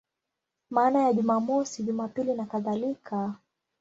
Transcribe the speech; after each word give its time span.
Maana 0.69 1.01
ya 1.03 1.13
Jumamosi, 1.13 1.83
Jumapili 1.83 2.33
nakadhalika. 2.33 3.35